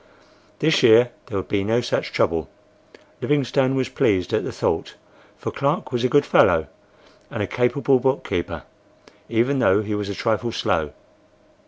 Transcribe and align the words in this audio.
This 0.57 0.81
year 0.81 1.11
there 1.27 1.37
would 1.37 1.47
be 1.47 1.63
no 1.63 1.79
such 1.79 2.11
trouble. 2.11 2.49
Livingstone 3.21 3.75
was 3.75 3.87
pleased 3.87 4.33
at 4.33 4.43
the 4.43 4.51
thought; 4.51 4.95
for 5.37 5.51
Clark 5.51 5.91
was 5.91 6.03
a 6.03 6.09
good 6.09 6.25
fellow, 6.25 6.65
and 7.29 7.43
a 7.43 7.45
capable 7.45 7.99
bookkeeper, 7.99 8.63
even 9.29 9.59
though 9.59 9.83
he 9.83 9.93
was 9.93 10.09
a 10.09 10.15
trifle 10.15 10.51
slow. 10.51 10.89